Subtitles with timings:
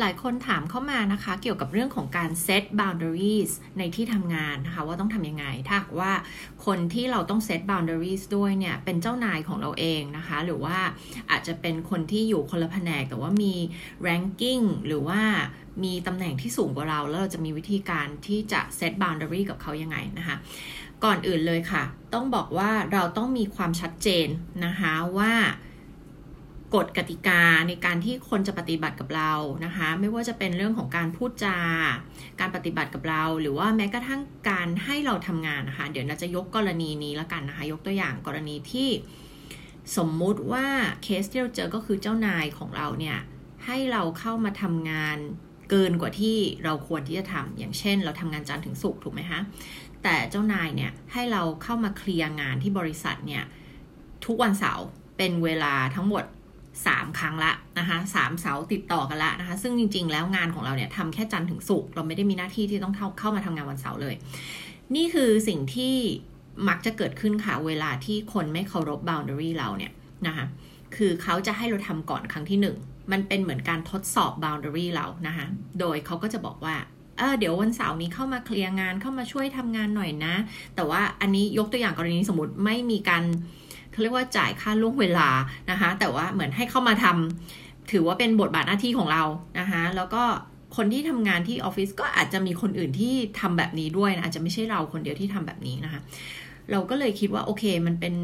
[0.00, 6.12] หลายคนถามเข้ามานะคะ เกี่ยวกับเรื่องของการ set boundaries ในที่ทำงานนะคะ ว่าต้องทำยังไง ถ้าว่า
[6.66, 10.78] คนที่เราต้อง set boundaries ด้วยเนี่ย เป็นเจ้านายของเราเองนะคะ หรือว่า
[11.30, 13.54] อาจจะเป็นคนที่อยู่คนละแผนก แต่ว่ามี
[14.06, 15.20] ranking หรือว่า
[15.84, 20.36] มีตำแหน่งที่สูงกว่าเรา แล้วเราจะมีวิธีการที่จะ set boundary กับเขายังไงนะคะ
[21.04, 21.82] ก่อนอื่นเลยค่ะ
[22.14, 24.28] ต้องบอกว่าเราต้องมีความชัดเจน
[24.64, 25.32] นะคะว่า
[26.74, 29.32] กฎกติกาในการที่คนจะปฏิบัติกับเรา
[29.64, 31.58] นะคะ ไม่ว่าจะเป็นเรื่องของการพูดจา
[32.40, 34.20] การปฏิบัติกับเรา หรือว่าแม้กระทั่ง
[34.50, 38.88] การให้เราทำงานนะคะ เดี๋ยวเราจะยกกรณีนี้ล้วกันนะคะ ยกตัวอย่างกรณีที่
[39.96, 40.66] สมมุติว่า
[41.02, 43.18] เคสที่เราเจอก็คือเจ้านายของเราเนี่ย
[43.66, 45.18] ให้เราเข้ามาทำงาน
[45.70, 49.40] เกินกว่าที่เราควรที่จะทำอย่างเช่น เราทำงานจันทร์ถึงศุกร์ถูกไหมคะ
[50.02, 53.44] แต่เจ้านายเนี่ยให้เราเข้ามาเคลียร์งานที่บริษัทเนี่ย
[54.26, 56.24] ทุกวันเสาร์เป็นเวลาทั้งหมด
[56.84, 64.14] 3 ครั้งละนะคะสามเสาติดต่อกันละนะคะ ซึ่งจริง ๆ แล้วงานของเราเนี่ยทำแค่จันทร์ถึงศุกร์เราไม่ได้มีหน้าที่ที่ต้องเข้าขามาทำงานวันเสาร์เลย
[64.94, 65.94] นี่คือสิ่งที่
[66.68, 69.92] มักจะเกิดขึ้นค่ะ เวลาที่คนไม่เคารพ boundary เราเนี่ย
[70.26, 70.44] นะคะ
[70.96, 75.46] คือเขาจะให้เราทำก่อนครั้งที่ 1 มันเป็นเหมือนการทดสอบ boundary เรานะคะ
[75.80, 76.76] โดยเขาก็จะบอกว่า
[77.18, 80.34] เออเดี๋ยววันเสาร์นี้เข้ามาเคลียร์งานเข้ามาช่วยทำงานหน่อยนะ
[80.76, 83.24] แต่ว่าอันนี้ยกตัวอย่างกรณีสมมติไม่มีการ
[83.96, 85.28] เขาเรียกว่าจ่ายค่าล่วงเวลา
[85.70, 89.22] นะคะ แต่ว่าเหมือนให้เข้ามาทำถือว่าเป็นบทบาทหน้าที่ของเรา
[89.58, 90.22] นะคะแล้วก็
[90.76, 96.00] คนที่ทำงานที่ออฟฟิศก็อาจจะมีคนอื่นที่ทำแบบนี้ด้วยนะอาจจะไม่ใช่เราคนเดียวที่ทำแบบนี้นะคะ
[96.72, 98.14] เราก็เลยคิดว่าโอเค มันเป็น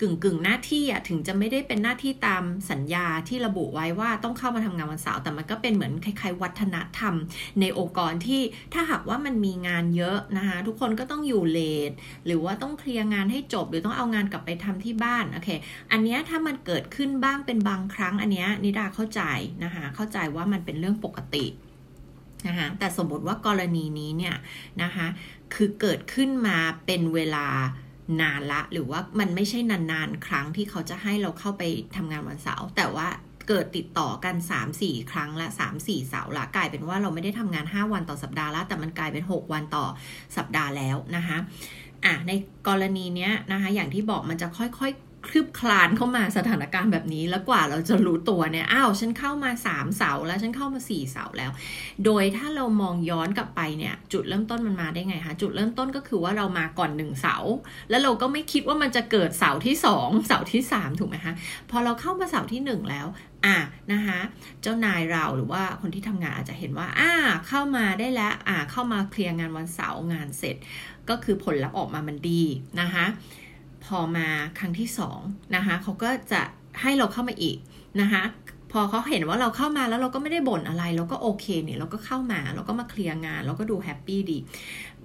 [0.00, 7.14] กึ่งกึ่งหน้าที่อะถึงจะไม่ได้เป็นหน้าที่ตามสัญญาที่ระบุไว้ว่าต้องเข้ามาทำงานวันเสาร์แต่มันก็เป็นเหมือนคล้ายๆ วัฒนธรรม
[7.60, 8.42] ในองค์กรที่
[8.74, 11.90] ถ้าหากว่ามันมีงานเยอะนะคะทุกคนก็ต้องอยู่เลท
[12.26, 15.50] หรือว่าต้องเคลียร์งานให้จบ หรือต้องเอางานกลับไปทำที่บ้านโอเค
[15.92, 19.22] อันนี้ถ้ามันเกิดขึ้นบ้างเป็นบางครั้งอันนี้นิดาเข้าใจ
[19.64, 21.46] นะคะเข้าใจว่ามันเป็นเรื่องปกติ
[22.48, 24.36] นะคะแต่สมมติว่ากรณีนี้เนี่ย
[24.82, 25.06] นะคะ
[25.54, 27.46] คือเกิดขึ้นมาเป็นเวลา
[28.20, 31.62] นานละ หรือว่ามันไม่ใช่นานๆ ครั้งที่เขาจะให้เราเข้าไป
[31.96, 33.08] ทำงานวันเสาร์แต่ว่า
[33.48, 34.36] เกิดติดต่อกัน
[34.72, 39.86] 3-4 ครั้งละ3-4 เสาร์ละกลายเป็นว่าเราไม่ได้ทำงาน 5 วันต่อสัปดาห์ละแต่มันกลายเป็น 6 วันต่อ
[40.36, 41.38] สัปดาห์แล้วนะคะ
[42.04, 42.32] อะใน
[42.68, 44.92] กรณีเนี้ยนะคะอย่างที่บอกมันจะค่อย
[45.26, 51.50] คลืบคลานเข้ามาสถานการณ์แบบนี้แล้วกว่าเราจะรู้ตัวเนี่ยอ้าวฉันเข้ามา3เสาแล้วฉันเข้ามา4เสาแล้ว
[52.04, 57.36] โดยถ้าเรามองย้อนกลับไปเนี่ยจุดเริ่มต้นมันมาได้ไงคะจุดเริ่มต้นก็คือว่าเรามาก่อน1เสา
[57.90, 61.34] แล้วเราก็ไม่คิดว่ามันจะเกิดเสาที่2เสาที่3ถูกไหมคะ
[61.70, 63.06] พอเราเข้ามาเสาที่1แล้ว
[63.46, 63.56] อะ
[63.92, 64.18] นะคะ
[64.62, 67.12] เจ้านายเราหรือว่าคนที่ทำงานอาจจะเห็นว่าอ่า
[67.48, 70.56] เข้ามาได้แล้วอ่าเข้ามาเคลียร์งานวันเสาร์งานเสร็จ
[71.08, 72.42] ก็คือผลลัพธ์ออกมามันดี
[72.80, 73.06] นะคะ
[73.84, 74.28] พอมา
[74.58, 75.20] ครั้งที่สอง
[75.56, 76.42] นะคะเขาก็จะ
[76.82, 77.56] ให้เราเข้ามาอีก
[78.00, 78.22] นะคะ
[78.74, 84.38] พอเขาเห็นว่าเราเข้ามาแล้วเราก็ไม่ได้บ่นอะไรเราก็โอเคเนี่ยเราก็เข้ามาเราก็มาเคลียร์งานเราก็ดูแฮปปี้ดี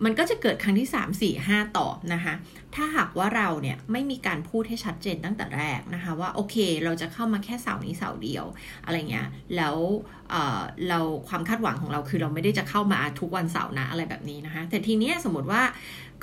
[0.06, 2.34] มันก็จะเกิดครั้งที่ 3 4 5 ต่อนะคะ
[2.76, 8.46] ถ้าหากว่าเราเนี่ยไม่มีการพูดให้ชัดเจนตั้งแต่แรกนะคะว่าโอเคเราจะเข้ามาแค่เสาร์นี้เสาร์เดียว
[8.86, 9.76] อะไรเงี้ยแล้ว
[10.30, 15.62] เเราความคาดหวังของเราคือเราไม่ได้จะเข้ามาทุกวันเสาร์นะอะไรแบบนี้นะคะ แต่ทีเนี้ยสมมติว่า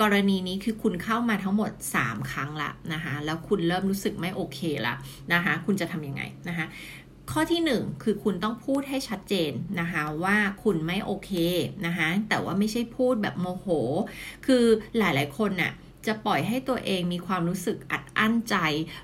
[0.02, 1.70] กรณีนี้คือคุณเข้ามาทั้งหมด
[2.00, 4.94] 3 ครั้งละนะคะแล้วคุณเริ่มรู้สึกไม่โอเคละ
[5.32, 6.66] นะคะคุณจะทำยังไงนะคะ
[7.32, 11.30] ข้อที่ 1 คือคุณต้องพูดให้ชัดเจนนะคะว่าคุณไม่โอเค
[11.86, 13.66] นะคะแต่ว่าไม่ใช่พูดแบบโมโห
[14.46, 14.64] คือ
[14.98, 15.72] หลายๆคนน่ะ
[16.06, 18.56] จะปล่อยให้ตัวเองมีความรู้สึกอัดอั้นใจ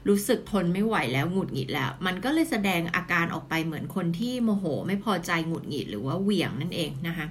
[0.08, 7.26] รู้สึกทนไม่ไหวแล้วหงุดหงิดแล้ว มันก็เลยแสดงอาการออกไปเหมือนคนที่โมโห ไม่พอใจหงุดหงิดหรือว่าเหวี่ยงนั่นเองนะคะ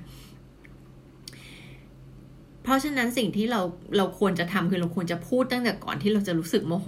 [2.64, 3.62] เพราะฉะนั้นสิ่งที่เรา
[3.98, 6.88] เราควรจะทำคือเราควรจะพูดตั้งแต่ก่อนที่เราจะรู้สึกโมโห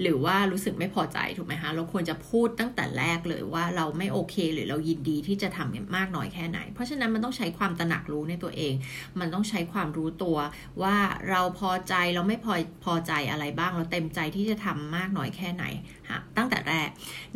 [0.00, 8.74] หรือว่ารู้สึกไม่พอใจถูกไหมคะเราควรจะพูดตั้งแต่แรกเลยว่าเราไม่โอเค หรือเรายินดีที่จะทำมากน้อยแค่ไหน เพราะฉะนั้นมันต้องใช้ความตระหนักรู้ในตัวเอง
[9.20, 10.36] มันต้องใช้ความรู้ตัว
[10.82, 10.96] ว่า
[11.30, 12.54] เราพอใจเราไม่พอ
[12.84, 15.64] พอใจอะไรบ้างเราเต็มใจที่จะทำมากน้อยแค่ไหน
[16.10, 16.88] ฮะตั้งแต่แรก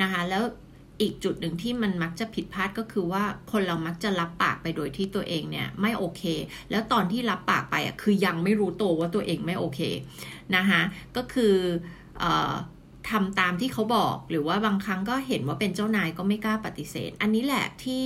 [0.02, 0.42] นะคะแล้ว
[1.00, 3.22] อีกจุดหนึ่งที่มันมักจะผิดพลาดก็คือว่า
[3.52, 6.22] คนเรามักจะรับปากไปโดยที่ตัวเองเนี่ยไม่โอเค
[6.70, 9.80] แล้วตอนที่รับปากไปอะคือยังไม่รู้ตัวว่าตัวเองไม่โอเค
[10.56, 10.80] นะคะ
[11.16, 11.54] ก็คือ
[12.22, 12.24] อ
[13.10, 18.04] ทำตามที่เขาบอกหรือว่าบางครั้งก็เห็นว่าเป็นเจ้านายก็ไม่กล้าปฏิเสธ อันนี้แหละที่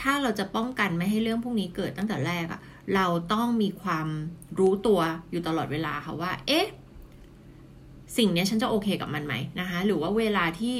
[0.00, 2.60] ถ้าเราจะป้องกันไม่ให้เรื่องพวกนี้เกิดตั้งแต่แรกอะ
[2.94, 4.08] เราต้องมีความ
[4.58, 5.00] รู้ตัว
[5.30, 6.66] อยู่ตลอดเวลาค่ะว่า เอ๊ะ
[8.16, 10.76] สิ่งนี้ฉันจะโอเคกับมันไหมนะคะ หรือว่าเวลาที่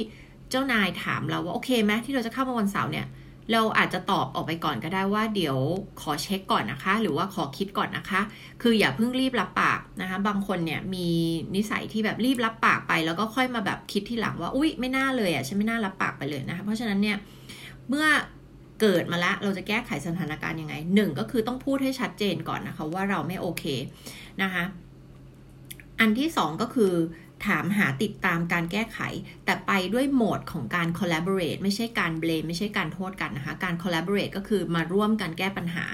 [0.49, 3.07] เจ้านายถามเราว่าโอเคไหมที่เราจะเข้ามาวันเสาร์เนี่ย
[3.51, 5.57] เราอาจจะตอบออกไปก่อนก็ได้ว่าเดี๋ยว
[6.01, 8.21] ขอเช็คก่อนนะคะ หรือว่าขอคิดก่อนนะคะ
[8.61, 11.07] คืออย่าเพิ่งรีบรับปากนะคะ บางคนเนี่ยมี
[11.55, 17.17] นิสัยที่แบบรีบรับปากไป แล้วก็ค่อยมาแบบคิดทีหลังว่าอุ้ยไม่น่าเลยอะฉันไม่น่ารับปากไปเลยนะคะ เพราะฉะนั้นเนี่ย
[17.89, 18.07] เมื่อ
[18.81, 23.63] เกิดมาแล้วเราจะแก้ไขสถานการณ์ยังไงหนึ่งก็คือต้องพูดให้ชัดเจนก่อนนะคะว่าเราไม่โอเค
[24.41, 24.63] นะคะ
[25.99, 26.93] อันที่สองก็คือ
[27.47, 28.99] ถามหาติดตามการแก้ไข
[29.45, 35.85] แต่ไปด้วยโหมดของการ collaborate ไม่ใช่การ blame ไม่ใช่การโทษกันนะคะ การ collaborate ก็คือมาร่วมกันแก้ปัญหา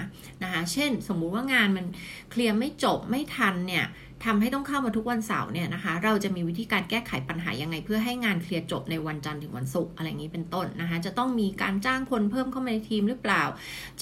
[0.43, 1.85] นะคะ เช่น สมมุติว่างานมัน
[2.31, 3.85] เคลียร์ไม่จบไม่ทันเนี่ย
[4.25, 13.43] ทำให้ต้องเข้ามาทุกวันเสาร์เนี่ยนะคะ เราจะมีวิธีการแก้ไขปัญหายังไง เพื่อให้งานเคลียร์จบในวันจันทร์ถึงวันศุกร์อะไรอย่างนี้เป็นต้นนะคะ จะต้องมีการจ้างคนเพิ่มเข้ามาในทีมหรือเปล่า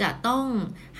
[0.01, 0.43] จะต้อง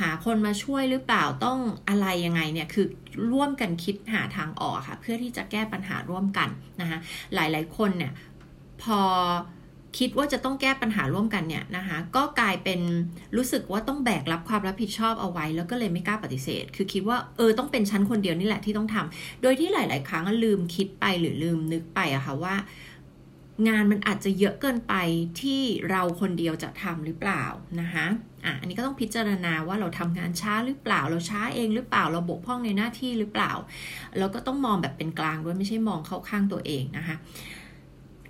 [0.01, 2.85] หาคนมาช่วยหรือเปล่าต้องอะไรยังไงเนี่ยคือ
[3.31, 6.49] ร่วมกันคิดหาทางออกค่ะ เพื่อที่จะแก้ปัญหาร่วมกัน
[6.81, 6.97] นะคะ
[7.33, 8.11] หลายๆคนเนี่ย
[8.83, 8.99] พอ
[9.97, 12.79] คิดว่าจะต้องแก้ปัญหาร่วมกันเนี่ยนะคะก็กลายเป็น
[13.37, 22.55] รู้สึกว่าต้องแบกรับความรับผิดชอบเอาไว้ แล้วก็เลยไม่กล้าปฏิเสธ คือคิดว่าเออต้องเป็นชั้นคนเดียวนี่แหละที่ต้องทำโดยที่หลาย ๆ ครั้งลืมคิดไปหรือลืมนึกไปอะค่ะว่า
[23.67, 24.93] งานมันอาจจะเยอะเกินไป
[25.41, 27.43] ที่เราคนเดียวจะทำหรือเปล่า
[27.81, 28.05] นะคะ
[28.45, 33.51] อะอันนี้ก็ต้องพิจารณาว่าเราทำงานช้าหรือเปล่า เราช้าเองหรือเปล่าเราบกพร่องในหน้าที่หรือเปล่า
[34.17, 37.15] แล้วก็ต้องมองแบบเป็นกลางด้วยไม่ใช่มองเข้าข้างตัวเองนะคะ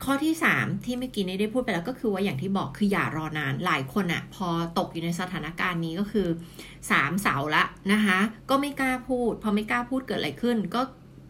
[0.04, 4.48] ข้อที่ 3 ที่เมื่อกี้นี้ได้พูดไปแล้วก็คือว่าอย่างที่บอกคืออย่ารอนาน หลายคนอะพอ
[4.78, 6.28] ตกอยู่ในสถานการณ์นี้ก็คือ
[6.74, 7.64] 3เสาละ
[7.94, 8.20] นะคะ
[8.50, 10.82] ก็ไม่กล้าพูด พอไม่กล้าพูดเกิดอะไรขึ้น ก็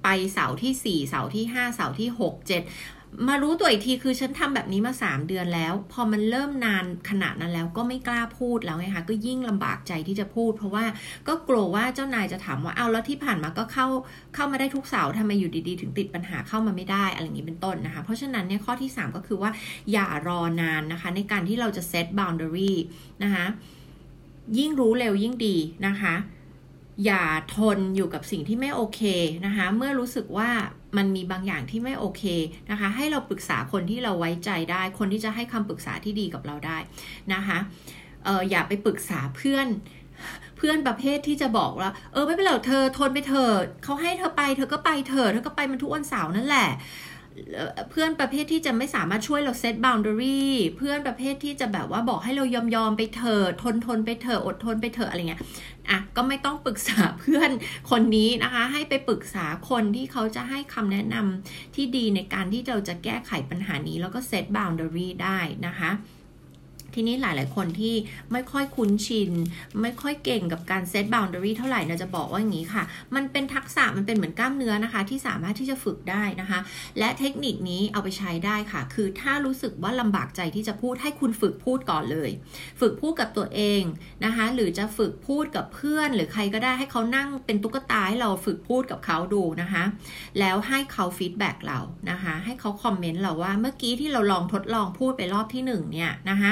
[0.04, 10.86] ไปเสาที่ 4 เสาที่ 5 เสาที่ 6 7 มารู้ตัวอีกทีคือฉันทำแบบนี้มา3เดือนแล้ว พอมันเริ่มนานขนาดนั้นแล้วก็ไม่กล้าพูดแล้วไงคะก็ยิ่งลำบากใจที่จะพูด เพราะว่า
[11.27, 13.88] ก็กลัวว่าเจ้านายจะถามว่าเอาแล้วที่ผ่านมาก็เข้า
[14.36, 19.51] เข้ามาได้ทุกเสาทำไมอยู่ดีๆ ถึงติดปัญหาเข้ามาไม่ได้อะไรอย่างนี้เป็นต้นนะคะ เพราะฉะนั้นเนี่ยข้อที่ 3 ก็คือว่า
[19.92, 22.74] อย่ารอนานนะคะ ในการที่เราจะเซต boundary
[23.24, 23.45] นะคะ
[24.57, 25.56] ยิ่งรู้เร็วยิ่งดี
[25.88, 26.15] นะคะ
[27.06, 27.24] อย่า
[27.56, 29.01] ทนอยู่กับสิ่งที่ไม่โอเค
[29.45, 30.50] นะคะ เมื่อรู้สึกว่า
[30.98, 32.24] มันมีบางอย่างที่ไม่โอเค
[32.72, 36.78] นะคะ ให้เราปรึกษาคนที่เราไว้ใจได้ คนที่จะให้คำปรึกษาที่ดีกับเราได้
[37.34, 39.68] นะคะเอออย่าไปปรึกษาเพื่อน
[40.57, 46.69] เพื่อนประเภทที่จะบอกว่า เออไม่เป็นไรเธอทนไปเถอะเขาให้เธอไปเธอก็ไปเถอะเธอก็ไปมันทุกวันเสาร์นั่นแหละ
[47.89, 50.44] เพื่อนประเภทที่จะไม่สามารถช่วยเรา set boundary
[50.77, 55.41] เพื่อนประเภทที่จะแบบว่าบอกให้เรายอมยอมไปเถอะทนทนไปเถอะอดทนไปเถอะอะไรเงี้ย
[55.89, 57.51] อะก็ไม่ต้องปรึกษาเพื่อน
[57.91, 65.91] คนนี้นะคะ ให้ไปปรึกษาคนที่เขาจะให้คำแนะนำที่ดีในการที่เราจะแก้ไขปัญหานี้แล้วก็ set boundary ได้นะคะ
[66.95, 67.95] ทีนี้หลาย ๆ คนที่
[68.31, 69.31] ไม่ค่อยคุ้นชิน
[69.81, 72.84] ไม่ค่อยเก่งกับการ set boundary เท่าไหร่นะจะบอกว่าอย่างนี้ค่ะ
[73.16, 76.60] มันเป็นทักษะมันเป็นเหมือนกล้ามเนื้อนะคะ ที่สามารถที่จะฝึกได้นะคะ
[77.00, 82.30] และเทคนิคนี้เอาไปใช้ได้ค่ะ คือถ้ารู้สึกว่าลำบากใจที่จะพูดให้คุณฝึกพูดก่อนเลย
[82.81, 83.81] ฝึกพูดกับตัวเอง
[84.25, 89.84] นะคะ หรือจะฝึกพูดกับเพื่อน หรือใครก็ได้ให้เขานั่งเป็นตุ๊กตาให้เราฝึกพูดกับเขาดูนะคะ
[90.39, 91.80] แล้วให้เขา feedback เรา
[92.10, 96.51] นะคะ ให้เขาคอมเมนต์เราว่าเมื่อกี้ที่เราลองทดลองพูดไปรอบที่1เนี่ยนะคะ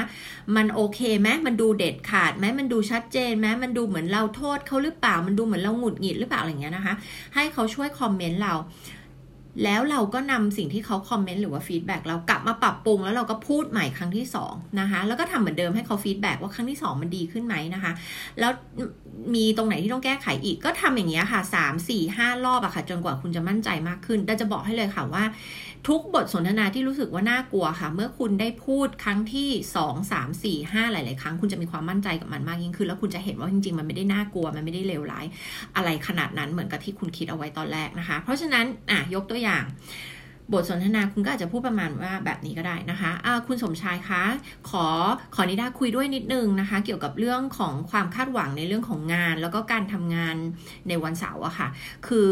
[0.56, 6.94] มันโอเคไหมมันดูเด็ดขาดไหมมันดูชัดเจนไหมมันดูเหมือนเราโทษเขาหรือเปล่า มันดูเหมือนเราหงุดหงิดหรือเปล่าอะไรเงี้ยนะคะ
[7.34, 8.54] ให้เขาช่วยคอมเมนต์เรา
[9.64, 17.92] แล้วเราก็นำสิ่งที่เขาคอมเมนต์หรือว่า feedback เรากลับมาปรับปรุง แล้วเราก็พูดใหม่ครั้งที่2นะคะแล้วก็ทำเหมือนเดิมให้เขา feedback ว่าครั้งที่ 2 มันดีขึ้นไหมนะคะ
[18.38, 18.52] แล้ว
[19.34, 25.24] มีตรงไหนที่ต้องแก้ไขอีกก็ทำอย่างเงี้ยค่ะ3 4 5 รอบอะค่ะ จนกว่าคุณจะมั่นใจมากขึ้นแต่จะบอกให้เลยค่ะว่า
[25.88, 29.48] ทุกบทสนทนาที่รู้สึกว่าน่ากลัวค่ะ เมื่อคุณได้พูดครั้งที่
[29.82, 35.26] 2 3 4 5 หลาย ๆ ครั้ง คุณจะมีความมั่นใจกับมันมากยิ่งขึ้น แล้วคุณจะเห็นว่าจริง ๆ มันไม่ได้น่ากลัวมันไม่ได้เลวร้าย
[35.76, 39.64] อะไรขนาดนั้นเหมือนกับที่คุณคิดเอาไว้ตอนแรกนะคะ เพราะฉะนั้นอะยกตัวอย่าง
[40.52, 44.22] บทสนทนาคุณก็อาจจะพูดประมาณว่าแบบนี้ก็ได้นะคะะคุณสมชายคะ
[44.70, 44.86] ขอ
[45.34, 50.36] ขอนิดาคุยด้วยนิดนึงนะคะ เกี่ยวกับเรื่องของความคาดหวังในเรื่องของงาน แล้วก็การทำงาน
[50.88, 51.68] ในวันเสาร์อะค่ะ
[52.06, 52.30] คือ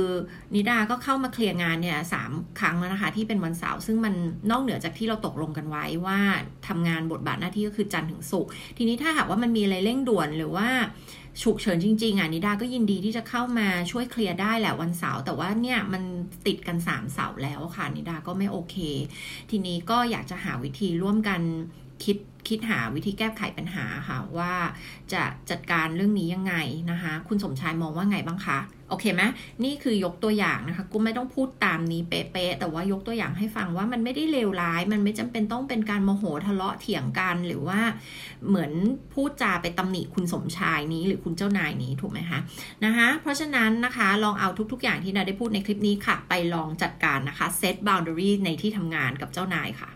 [0.55, 4.15] นิดาก็เข้ามาเคลียร์งานเนี่ยสามครั้งแล้วนะคะ ที่เป็นวันเสาร์ซึ่งมัน
[4.51, 6.19] นอกเหนือจากที่เราตกลงกันไว้ว่า
[6.69, 10.69] ทำงานบทบาทหน้าที่ก็คือจันทร์ถึงศุกร์ทีนี้ถ้าหากว่ามันมีอะไรเร่งด่วนหรือว่า
[11.43, 16.03] ฉุกเฉินจริง ๆอะนิดาก็ยินดีที่จะเข้ามาช่วยเคลียร์ได้แหละวันเสาร์แต่ว่าเนี่ยมัน
[16.47, 18.77] ติดกันสามเสาร์แล้วค่ะนิดาก็ไม่โอเค
[19.51, 21.41] ทีนี้ก็อยากจะหาวิธีร่วมกัน
[22.05, 22.17] คิด
[22.49, 24.55] คิดหาวิธีแก้ไขปัญหาค่ะว่า
[25.13, 26.55] จะจัดการเรื่องนี้ยังไง
[26.91, 28.59] นะคะ คุณสมชายมองว่าไงบ้างคะ
[28.91, 29.23] โอเคไหม
[29.65, 37.81] นี่คือยกตัวอย่างนะคะกูไม่ต้องพูดตามนี้เป๊ะๆแต่ว่ายกตัวอย่างให้ฟังว่ามันไม่ได้เลวร้าย มันไม่จำเป็นต้องเป็นการโมโหทะเลาะเถียงกันหรือว่า
[38.49, 38.73] เหมือน
[39.15, 42.39] พูดจาไปตำหนิคุณสมชายนี้หรือคุณเจ้านายนี้ถูกไหมคะ
[42.85, 49.91] นะคะเพราะฉะนั้นนะคะลองเอาทุกๆ อย่างที่นาได้พูดในคลิปนี้ค่ะ ไปลองจัดการนะคะเซตบาวน์ดารีในที่ทำงานกับเจ้านายค่ะ